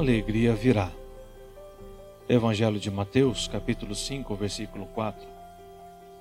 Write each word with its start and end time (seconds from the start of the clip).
alegria 0.00 0.54
virá. 0.54 0.90
Evangelho 2.26 2.80
de 2.80 2.90
Mateus, 2.90 3.46
capítulo 3.46 3.94
5, 3.94 4.34
versículo 4.34 4.86
4. 4.86 5.28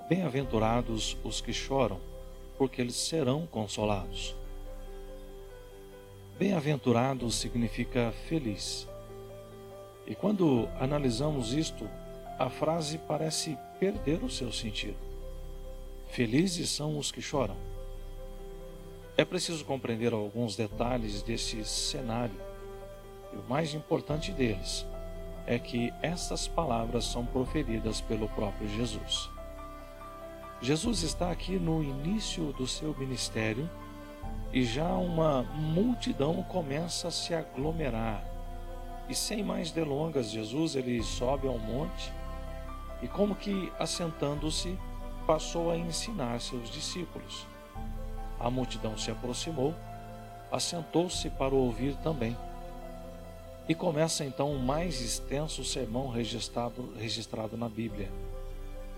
Bem-aventurados 0.09 1.15
os 1.23 1.39
que 1.39 1.53
choram, 1.53 1.97
porque 2.57 2.81
eles 2.81 2.95
serão 2.95 3.47
consolados. 3.47 4.35
Bem-aventurado 6.37 7.31
significa 7.31 8.13
feliz. 8.27 8.85
E 10.05 10.13
quando 10.13 10.67
analisamos 10.77 11.53
isto, 11.53 11.89
a 12.37 12.49
frase 12.49 12.97
parece 12.97 13.57
perder 13.79 14.21
o 14.25 14.29
seu 14.29 14.51
sentido. 14.51 14.97
Felizes 16.09 16.69
são 16.69 16.97
os 16.97 17.13
que 17.13 17.21
choram. 17.21 17.55
É 19.15 19.23
preciso 19.23 19.63
compreender 19.63 20.11
alguns 20.11 20.57
detalhes 20.57 21.21
desse 21.21 21.63
cenário. 21.63 22.48
E 23.33 23.37
o 23.37 23.43
mais 23.47 23.73
importante 23.73 24.31
deles 24.31 24.85
é 25.45 25.57
que 25.57 25.93
essas 26.01 26.47
palavras 26.47 27.05
são 27.05 27.25
proferidas 27.25 28.01
pelo 28.01 28.29
próprio 28.29 28.67
Jesus. 28.69 29.29
Jesus 30.61 31.03
está 31.03 31.31
aqui 31.31 31.57
no 31.57 31.81
início 31.81 32.51
do 32.53 32.67
seu 32.67 32.95
ministério 32.97 33.69
e 34.51 34.63
já 34.63 34.89
uma 34.93 35.43
multidão 35.43 36.43
começa 36.43 37.07
a 37.07 37.11
se 37.11 37.33
aglomerar. 37.33 38.23
E 39.07 39.15
sem 39.15 39.43
mais 39.43 39.71
delongas, 39.71 40.29
Jesus 40.29 40.75
ele 40.75 41.01
sobe 41.01 41.47
ao 41.47 41.57
monte 41.57 42.11
e 43.01 43.07
como 43.07 43.35
que 43.35 43.71
assentando-se 43.79 44.77
passou 45.25 45.71
a 45.71 45.77
ensinar 45.77 46.39
seus 46.41 46.69
discípulos. 46.69 47.47
A 48.39 48.49
multidão 48.49 48.97
se 48.97 49.11
aproximou, 49.11 49.73
assentou-se 50.51 51.29
para 51.29 51.55
ouvir 51.55 51.95
também. 51.97 52.35
E 53.69 53.75
começa 53.75 54.25
então 54.25 54.51
o 54.51 54.57
mais 54.57 54.99
extenso 54.99 55.63
sermão 55.63 56.09
registrado, 56.09 56.89
registrado 56.97 57.55
na 57.55 57.69
Bíblia, 57.69 58.11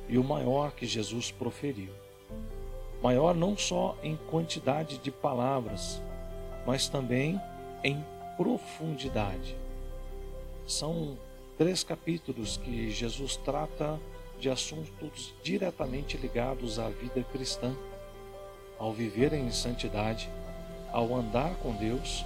e 0.08 0.18
o 0.18 0.24
maior 0.24 0.72
que 0.72 0.86
Jesus 0.86 1.30
proferiu. 1.30 1.92
Maior 3.04 3.36
não 3.36 3.58
só 3.58 3.98
em 4.02 4.16
quantidade 4.16 4.98
de 5.00 5.12
palavras, 5.12 6.02
mas 6.66 6.88
também 6.88 7.38
em 7.84 8.02
profundidade. 8.38 9.58
São 10.66 11.18
três 11.58 11.84
capítulos 11.84 12.56
que 12.56 12.90
Jesus 12.92 13.36
trata 13.36 14.00
de 14.40 14.50
assuntos 14.50 15.34
diretamente 15.44 16.16
ligados 16.16 16.80
à 16.80 16.88
vida 16.88 17.22
cristã, 17.30 17.76
ao 18.80 18.94
viver 18.94 19.34
em 19.34 19.52
santidade, 19.52 20.30
ao 20.94 21.14
andar 21.14 21.56
com 21.56 21.74
Deus 21.74 22.24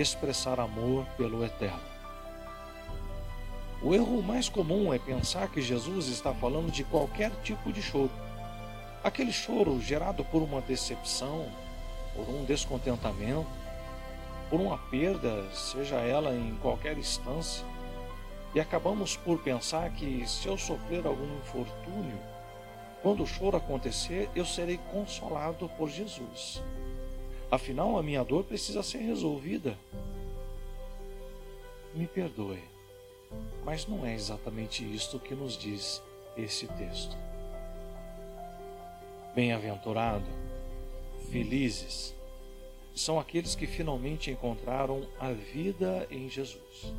expressar 0.00 0.58
amor 0.60 1.04
pelo 1.16 1.44
eterno. 1.44 1.94
O 3.82 3.94
erro 3.94 4.22
mais 4.22 4.48
comum 4.48 4.94
é 4.94 4.98
pensar 4.98 5.48
que 5.48 5.60
Jesus 5.60 6.08
está 6.08 6.32
falando 6.32 6.70
de 6.70 6.84
qualquer 6.84 7.30
tipo 7.42 7.72
de 7.72 7.82
choro. 7.82 8.10
Aquele 9.02 9.32
choro 9.32 9.80
gerado 9.80 10.24
por 10.24 10.40
uma 10.42 10.62
decepção, 10.62 11.46
por 12.14 12.26
um 12.28 12.44
descontentamento, 12.44 13.46
por 14.48 14.60
uma 14.60 14.78
perda, 14.78 15.44
seja 15.52 15.96
ela 15.96 16.34
em 16.34 16.56
qualquer 16.62 16.96
instância, 16.96 17.64
e 18.54 18.60
acabamos 18.60 19.16
por 19.16 19.38
pensar 19.40 19.90
que 19.90 20.26
se 20.26 20.46
eu 20.46 20.56
sofrer 20.56 21.06
algum 21.06 21.36
infortúnio, 21.38 22.18
quando 23.02 23.22
o 23.22 23.26
choro 23.26 23.58
acontecer, 23.58 24.30
eu 24.34 24.46
serei 24.46 24.78
consolado 24.90 25.68
por 25.76 25.90
Jesus. 25.90 26.62
Afinal, 27.54 27.96
a 27.96 28.02
minha 28.02 28.24
dor 28.24 28.42
precisa 28.42 28.82
ser 28.82 28.98
resolvida. 28.98 29.78
Me 31.94 32.04
perdoe, 32.04 32.58
mas 33.64 33.86
não 33.86 34.04
é 34.04 34.12
exatamente 34.12 34.82
isto 34.92 35.20
que 35.20 35.36
nos 35.36 35.56
diz 35.56 36.02
esse 36.36 36.66
texto. 36.66 37.16
Bem-aventurado, 39.36 40.26
felizes, 41.30 42.12
são 42.92 43.20
aqueles 43.20 43.54
que 43.54 43.68
finalmente 43.68 44.32
encontraram 44.32 45.06
a 45.20 45.30
vida 45.30 46.08
em 46.10 46.28
Jesus. 46.28 46.92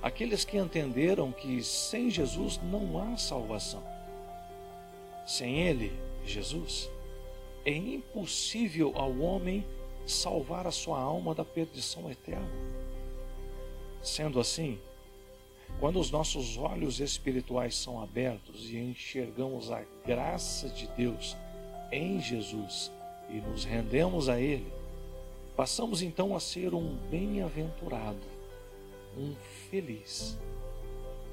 Aqueles 0.00 0.44
que 0.44 0.58
entenderam 0.58 1.32
que 1.32 1.60
sem 1.64 2.08
Jesus 2.08 2.60
não 2.62 3.02
há 3.02 3.16
salvação. 3.16 3.82
Sem 5.26 5.58
Ele, 5.58 5.92
Jesus, 6.24 6.88
é 7.64 7.72
impossível 7.72 8.92
ao 8.94 9.18
homem 9.18 9.64
salvar 10.06 10.66
a 10.66 10.70
sua 10.70 11.00
alma 11.00 11.34
da 11.34 11.44
perdição 11.44 12.10
eterna. 12.10 12.50
Sendo 14.02 14.40
assim, 14.40 14.78
quando 15.78 16.00
os 16.00 16.10
nossos 16.10 16.56
olhos 16.56 17.00
espirituais 17.00 17.76
são 17.76 18.02
abertos 18.02 18.70
e 18.70 18.78
enxergamos 18.78 19.70
a 19.70 19.82
graça 20.06 20.68
de 20.68 20.86
Deus 20.96 21.36
em 21.92 22.20
Jesus 22.20 22.90
e 23.28 23.34
nos 23.40 23.64
rendemos 23.64 24.28
a 24.28 24.40
Ele, 24.40 24.72
passamos 25.56 26.02
então 26.02 26.34
a 26.34 26.40
ser 26.40 26.74
um 26.74 26.96
bem-aventurado 27.10 28.40
um 29.16 29.34
feliz, 29.70 30.38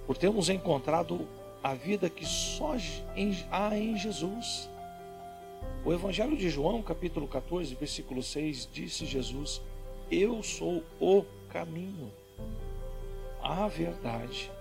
por 0.05 0.17
termos 0.17 0.49
encontrado 0.49 1.27
a 1.63 1.73
vida 1.73 2.09
que 2.09 2.25
só 2.25 2.75
há 3.51 3.77
em 3.77 3.97
Jesus. 3.97 4.69
O 5.85 5.93
Evangelho 5.93 6.35
de 6.35 6.49
João, 6.49 6.81
capítulo 6.81 7.27
14, 7.27 7.73
versículo 7.75 8.21
6, 8.21 8.69
disse 8.71 9.05
Jesus: 9.05 9.61
Eu 10.11 10.41
sou 10.43 10.83
o 10.99 11.25
caminho, 11.49 12.11
a 13.41 13.67
verdade 13.67 14.51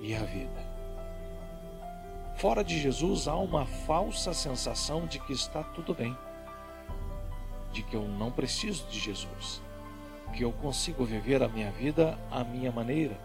e 0.00 0.14
a 0.14 0.22
vida. 0.24 0.74
Fora 2.36 2.64
de 2.64 2.78
Jesus 2.78 3.28
há 3.28 3.36
uma 3.36 3.66
falsa 3.66 4.32
sensação 4.32 5.06
de 5.06 5.18
que 5.20 5.32
está 5.32 5.62
tudo 5.62 5.94
bem, 5.94 6.16
de 7.72 7.82
que 7.82 7.94
eu 7.94 8.08
não 8.08 8.30
preciso 8.30 8.86
de 8.88 8.98
Jesus 8.98 9.62
que 10.34 10.44
eu 10.44 10.52
consigo 10.52 11.04
viver 11.04 11.42
a 11.42 11.48
minha 11.48 11.70
vida 11.70 12.18
à 12.30 12.42
minha 12.42 12.72
maneira, 12.72 13.16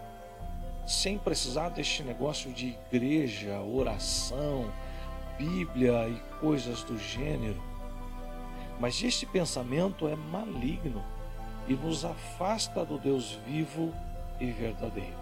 sem 0.85 1.17
precisar 1.17 1.69
deste 1.69 2.03
negócio 2.03 2.51
de 2.51 2.77
igreja, 2.91 3.59
oração, 3.61 4.71
Bíblia 5.39 6.09
e 6.09 6.19
coisas 6.41 6.83
do 6.83 6.99
gênero. 6.99 7.63
Mas 8.77 9.01
este 9.01 9.25
pensamento 9.25 10.05
é 10.05 10.15
maligno 10.15 11.01
e 11.65 11.73
nos 11.73 12.03
afasta 12.03 12.83
do 12.83 12.97
Deus 12.97 13.39
vivo 13.47 13.93
e 14.37 14.51
verdadeiro. 14.51 15.17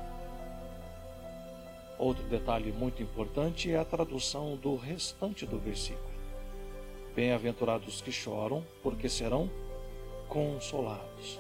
Outro 2.00 2.24
detalhe 2.24 2.72
muito 2.72 3.02
importante 3.04 3.72
é 3.72 3.78
a 3.78 3.86
tradução 3.86 4.56
do 4.56 4.76
restante 4.76 5.46
do 5.46 5.60
versículo. 5.60 6.18
Bem-aventurados 7.16 8.02
que 8.02 8.12
choram, 8.12 8.66
porque 8.82 9.08
serão 9.08 9.50
consolados. 10.28 11.40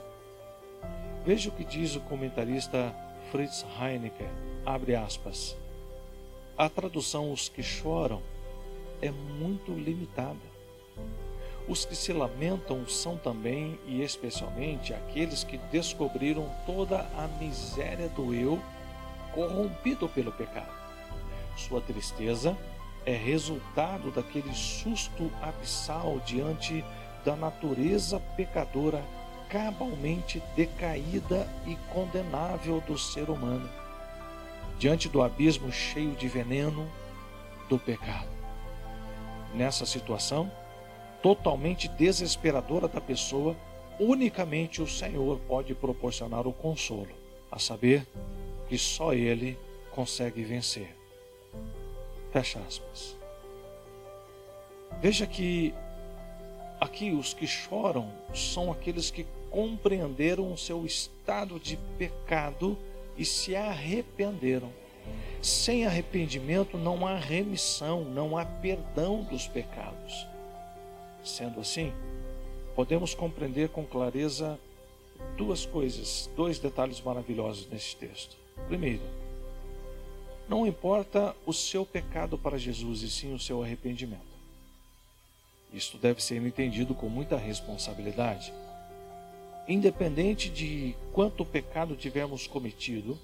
Veja 1.25 1.49
o 1.49 1.51
que 1.51 1.63
diz 1.63 1.95
o 1.95 2.01
comentarista 2.01 2.95
Fritz 3.31 3.65
Heinecke, 3.79 4.23
abre 4.65 4.95
aspas. 4.95 5.57
A 6.55 6.69
tradução 6.69 7.31
os 7.31 7.49
que 7.49 7.61
choram 7.61 8.21
é 9.01 9.11
muito 9.11 9.71
limitada. 9.71 10.57
Os 11.67 11.83
que 11.83 11.95
se 11.95 12.13
lamentam 12.13 12.87
são 12.87 13.17
também 13.17 13.77
e 13.85 14.01
especialmente 14.01 14.93
aqueles 14.93 15.43
que 15.43 15.57
descobriram 15.71 16.49
toda 16.65 16.99
a 17.17 17.27
miséria 17.39 18.07
do 18.09 18.33
eu 18.33 18.61
corrompido 19.33 20.07
pelo 20.07 20.31
pecado. 20.31 20.71
Sua 21.57 21.81
tristeza 21.81 22.57
é 23.05 23.13
resultado 23.13 24.11
daquele 24.11 24.53
susto 24.53 25.29
abissal 25.41 26.19
diante 26.25 26.83
da 27.25 27.35
natureza 27.35 28.19
pecadora 28.37 29.03
cabalmente 29.49 30.41
decaída 30.55 31.47
e 31.65 31.75
condenável 31.93 32.81
do 32.81 32.97
ser 32.97 33.29
humano, 33.29 33.69
diante 34.77 35.07
do 35.09 35.21
abismo 35.21 35.71
cheio 35.71 36.15
de 36.15 36.27
veneno 36.27 36.89
do 37.69 37.77
pecado. 37.79 38.36
Nessa 39.53 39.85
situação, 39.85 40.51
totalmente 41.21 41.87
desesperadora 41.87 42.87
da 42.87 43.01
pessoa, 43.01 43.55
unicamente 43.99 44.81
o 44.81 44.87
Senhor 44.87 45.39
pode 45.47 45.73
proporcionar 45.73 46.47
o 46.47 46.53
consolo, 46.53 47.09
a 47.51 47.57
saber 47.57 48.05
que 48.67 48.77
só 48.77 49.13
Ele 49.13 49.57
consegue 49.91 50.43
vencer. 50.43 50.95
Fecha 52.31 52.59
aspas. 52.59 53.17
Veja 55.01 55.25
que 55.25 55.73
aqui 56.79 57.11
os 57.11 57.33
que 57.33 57.47
choram 57.47 58.11
são 58.33 58.71
aqueles 58.71 59.09
que 59.09 59.25
compreenderam 59.49 60.51
o 60.51 60.57
seu 60.57 60.85
estado 60.85 61.59
de 61.59 61.77
pecado 61.97 62.77
e 63.17 63.25
se 63.25 63.55
arrependeram. 63.55 64.71
Sem 65.47 65.85
arrependimento 65.85 66.77
não 66.77 67.07
há 67.07 67.17
remissão, 67.17 68.03
não 68.03 68.37
há 68.37 68.43
perdão 68.43 69.23
dos 69.23 69.47
pecados. 69.47 70.27
Sendo 71.23 71.61
assim, 71.61 71.93
podemos 72.75 73.15
compreender 73.15 73.69
com 73.69 73.85
clareza 73.85 74.59
duas 75.37 75.65
coisas, 75.65 76.29
dois 76.35 76.59
detalhes 76.59 76.99
maravilhosos 76.99 77.65
nesse 77.69 77.95
texto. 77.95 78.35
Primeiro, 78.67 79.01
não 80.49 80.67
importa 80.67 81.33
o 81.45 81.53
seu 81.53 81.85
pecado 81.85 82.37
para 82.37 82.57
Jesus 82.57 83.01
e 83.01 83.09
sim 83.09 83.33
o 83.33 83.39
seu 83.39 83.63
arrependimento. 83.63 84.19
Isto 85.71 85.97
deve 85.97 86.21
ser 86.21 86.45
entendido 86.45 86.93
com 86.93 87.07
muita 87.07 87.37
responsabilidade. 87.37 88.51
Independente 89.65 90.49
de 90.49 90.93
quanto 91.13 91.45
pecado 91.45 91.95
tivermos 91.95 92.47
cometido, 92.47 93.17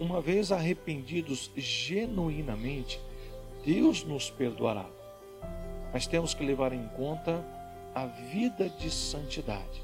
uma 0.00 0.20
vez 0.20 0.50
arrependidos 0.50 1.50
genuinamente, 1.54 2.98
Deus 3.64 4.02
nos 4.02 4.30
perdoará. 4.30 4.86
Mas 5.92 6.06
temos 6.06 6.32
que 6.32 6.44
levar 6.44 6.72
em 6.72 6.88
conta 6.96 7.44
a 7.94 8.06
vida 8.06 8.70
de 8.70 8.90
santidade. 8.90 9.82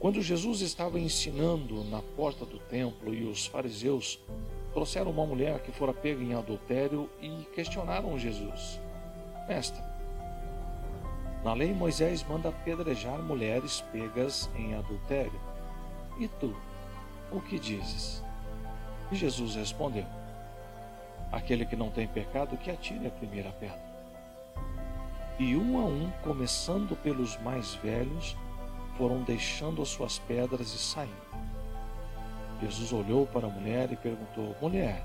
Quando 0.00 0.22
Jesus 0.22 0.62
estava 0.62 0.98
ensinando 0.98 1.84
na 1.84 2.00
porta 2.16 2.46
do 2.46 2.58
templo 2.58 3.14
e 3.14 3.24
os 3.24 3.46
fariseus 3.46 4.18
trouxeram 4.72 5.10
uma 5.10 5.26
mulher 5.26 5.60
que 5.60 5.70
fora 5.70 5.92
pega 5.92 6.22
em 6.22 6.34
adultério 6.34 7.10
e 7.20 7.44
questionaram 7.54 8.18
Jesus: 8.18 8.80
Mestre, 9.46 9.82
na 11.44 11.52
lei 11.52 11.74
Moisés 11.74 12.24
manda 12.24 12.48
apedrejar 12.48 13.20
mulheres 13.22 13.82
pegas 13.92 14.48
em 14.56 14.74
adultério. 14.74 15.40
E 16.18 16.26
tu, 16.26 16.56
o 17.30 17.40
que 17.40 17.58
dizes? 17.58 18.22
E 19.12 19.16
Jesus 19.16 19.56
respondeu: 19.56 20.06
Aquele 21.30 21.66
que 21.66 21.76
não 21.76 21.90
tem 21.90 22.08
pecado, 22.08 22.56
que 22.56 22.70
atire 22.70 23.06
a 23.06 23.10
primeira 23.10 23.50
pedra. 23.52 23.92
E 25.38 25.54
um 25.54 25.78
a 25.78 25.84
um, 25.84 26.10
começando 26.22 26.96
pelos 26.96 27.36
mais 27.42 27.74
velhos, 27.74 28.34
foram 28.96 29.22
deixando 29.22 29.82
as 29.82 29.88
suas 29.88 30.18
pedras 30.18 30.72
e 30.72 30.78
saindo. 30.78 31.12
Jesus 32.62 32.92
olhou 32.92 33.26
para 33.26 33.46
a 33.46 33.50
mulher 33.50 33.92
e 33.92 33.96
perguntou: 33.96 34.56
Mulher, 34.62 35.02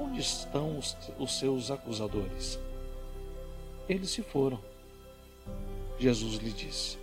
onde 0.00 0.20
estão 0.20 0.78
os, 0.78 0.96
os 1.18 1.38
seus 1.38 1.70
acusadores? 1.70 2.58
Eles 3.88 4.10
se 4.10 4.22
foram. 4.22 4.58
Jesus 5.98 6.36
lhe 6.36 6.50
disse: 6.50 6.98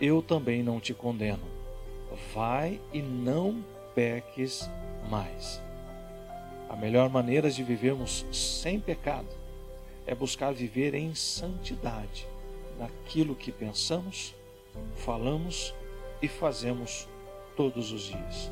Eu 0.00 0.22
também 0.22 0.62
não 0.62 0.78
te 0.78 0.94
condeno. 0.94 1.42
Vai 2.34 2.80
e 2.92 3.02
não 3.02 3.64
peques 3.94 4.68
mais. 5.08 5.60
A 6.68 6.76
melhor 6.76 7.08
maneira 7.08 7.50
de 7.50 7.62
vivermos 7.62 8.24
sem 8.32 8.78
pecado 8.78 9.28
é 10.06 10.14
buscar 10.14 10.52
viver 10.52 10.94
em 10.94 11.14
santidade 11.14 12.26
naquilo 12.78 13.34
que 13.34 13.52
pensamos, 13.52 14.34
falamos 14.96 15.74
e 16.22 16.28
fazemos 16.28 17.08
todos 17.56 17.92
os 17.92 18.02
dias. 18.02 18.50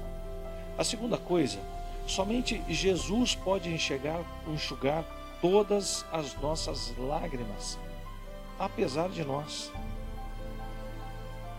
A 0.76 0.84
segunda 0.84 1.16
coisa, 1.16 1.58
somente 2.06 2.62
Jesus 2.68 3.34
pode 3.34 3.72
enxergar, 3.72 4.20
enxugar 4.46 5.04
todas 5.40 6.04
as 6.12 6.34
nossas 6.40 6.94
lágrimas, 6.98 7.78
apesar 8.58 9.08
de 9.08 9.24
nós. 9.24 9.72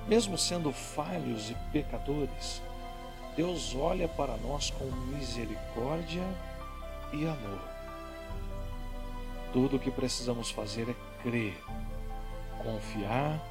Mesmo 0.08 0.38
sendo 0.38 0.72
falhos 0.72 1.50
e 1.50 1.56
pecadores, 1.72 2.62
Deus 3.40 3.74
olha 3.74 4.06
para 4.06 4.36
nós 4.36 4.70
com 4.70 4.84
misericórdia 5.16 6.26
e 7.14 7.26
amor. 7.26 7.62
Tudo 9.54 9.78
o 9.78 9.80
que 9.80 9.90
precisamos 9.90 10.52
fazer 10.52 10.90
é 10.90 11.24
crer, 11.24 11.58
confiar 12.62 13.42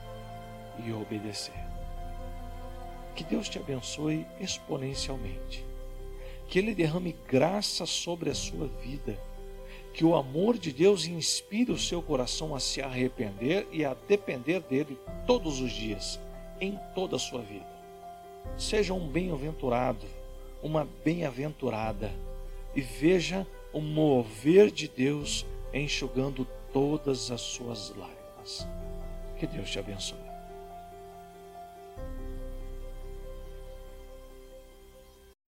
e 0.85 0.93
obedecer. 0.93 1.64
Que 3.17 3.25
Deus 3.25 3.49
te 3.49 3.58
abençoe 3.58 4.26
exponencialmente. 4.38 5.64
Que 6.49 6.58
Ele 6.58 6.75
derrame 6.75 7.17
graça 7.26 7.87
sobre 7.87 8.29
a 8.29 8.35
sua 8.35 8.67
vida. 8.67 9.19
Que 9.94 10.05
o 10.05 10.14
amor 10.14 10.58
de 10.58 10.70
Deus 10.70 11.06
inspire 11.06 11.73
o 11.73 11.79
seu 11.79 12.02
coração 12.02 12.55
a 12.55 12.61
se 12.61 12.82
arrepender 12.82 13.67
e 13.73 13.87
a 13.87 13.94
depender 14.06 14.61
dele 14.61 14.99
todos 15.26 15.62
os 15.62 15.73
dias, 15.73 16.20
em 16.61 16.79
toda 16.94 17.17
a 17.17 17.19
sua 17.19 17.40
vida. 17.40 17.77
Seja 18.56 18.94
um 18.94 19.06
bem-aventurado, 19.06 20.06
uma 20.62 20.86
bem-aventurada 21.04 22.12
e 22.74 22.80
veja 22.80 23.46
o 23.72 23.80
mover 23.80 24.70
de 24.70 24.88
Deus 24.88 25.46
enxugando 25.72 26.46
todas 26.72 27.30
as 27.30 27.40
suas 27.40 27.90
lágrimas. 27.90 28.66
Que 29.38 29.46
Deus 29.46 29.70
te 29.70 29.78
abençoe. 29.78 30.27